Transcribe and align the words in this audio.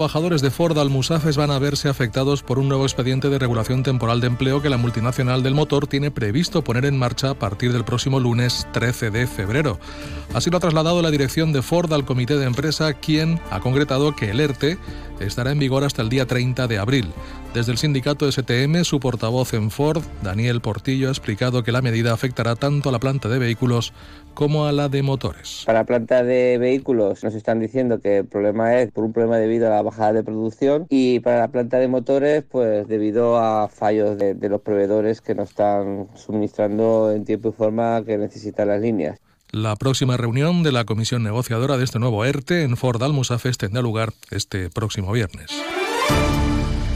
trabajadores 0.00 0.40
de 0.40 0.50
Ford 0.50 0.78
Almusafes 0.78 1.36
van 1.36 1.50
a 1.50 1.58
verse 1.58 1.90
afectados 1.90 2.42
por 2.42 2.58
un 2.58 2.70
nuevo 2.70 2.84
expediente 2.84 3.28
de 3.28 3.38
regulación 3.38 3.82
temporal 3.82 4.22
de 4.22 4.28
empleo 4.28 4.62
que 4.62 4.70
la 4.70 4.78
multinacional 4.78 5.42
del 5.42 5.52
motor 5.52 5.86
tiene 5.86 6.10
previsto 6.10 6.64
poner 6.64 6.86
en 6.86 6.96
marcha 6.96 7.28
a 7.28 7.34
partir 7.34 7.70
del 7.74 7.84
próximo 7.84 8.18
lunes 8.18 8.66
13 8.72 9.10
de 9.10 9.26
febrero. 9.26 9.78
Así 10.32 10.48
lo 10.48 10.56
ha 10.56 10.60
trasladado 10.60 11.02
la 11.02 11.10
dirección 11.10 11.52
de 11.52 11.60
Ford 11.60 11.92
al 11.92 12.06
comité 12.06 12.38
de 12.38 12.46
empresa, 12.46 12.94
quien 12.94 13.40
ha 13.50 13.60
concretado 13.60 14.16
que 14.16 14.30
el 14.30 14.40
ERTE 14.40 14.78
estará 15.20 15.52
en 15.52 15.58
vigor 15.58 15.84
hasta 15.84 16.02
el 16.02 16.08
día 16.08 16.26
30 16.26 16.66
de 16.66 16.78
abril. 16.78 17.06
Desde 17.54 17.72
el 17.72 17.78
sindicato 17.78 18.30
STM, 18.30 18.84
su 18.84 19.00
portavoz 19.00 19.54
en 19.54 19.70
Ford, 19.70 20.02
Daniel 20.22 20.60
Portillo, 20.60 21.08
ha 21.08 21.10
explicado 21.10 21.62
que 21.62 21.72
la 21.72 21.82
medida 21.82 22.12
afectará 22.12 22.56
tanto 22.56 22.88
a 22.88 22.92
la 22.92 23.00
planta 23.00 23.28
de 23.28 23.38
vehículos 23.38 23.92
como 24.34 24.66
a 24.66 24.72
la 24.72 24.88
de 24.88 25.02
motores. 25.02 25.64
Para 25.66 25.80
la 25.80 25.84
planta 25.84 26.22
de 26.22 26.58
vehículos 26.58 27.24
nos 27.24 27.34
están 27.34 27.60
diciendo 27.60 28.00
que 28.00 28.18
el 28.18 28.26
problema 28.26 28.80
es 28.80 28.90
por 28.92 29.04
un 29.04 29.12
problema 29.12 29.36
debido 29.38 29.66
a 29.66 29.70
la 29.70 29.82
bajada 29.82 30.12
de 30.12 30.22
producción 30.22 30.86
y 30.88 31.20
para 31.20 31.38
la 31.38 31.48
planta 31.48 31.78
de 31.78 31.88
motores 31.88 32.44
pues 32.48 32.86
debido 32.86 33.38
a 33.38 33.68
fallos 33.68 34.16
de, 34.16 34.34
de 34.34 34.48
los 34.48 34.60
proveedores 34.60 35.20
que 35.20 35.34
no 35.34 35.42
están 35.42 36.08
suministrando 36.14 37.12
en 37.12 37.24
tiempo 37.24 37.48
y 37.48 37.52
forma 37.52 38.02
que 38.04 38.16
necesitan 38.16 38.68
las 38.68 38.80
líneas. 38.80 39.20
La 39.52 39.74
próxima 39.74 40.16
reunión 40.16 40.62
de 40.62 40.70
la 40.70 40.84
comisión 40.84 41.24
negociadora 41.24 41.76
de 41.76 41.84
este 41.84 41.98
nuevo 41.98 42.24
ERTE 42.24 42.62
en 42.62 42.76
Ford 42.76 43.02
Almusafes 43.02 43.58
tendrá 43.58 43.82
lugar 43.82 44.12
este 44.30 44.70
próximo 44.70 45.10
viernes. 45.10 45.50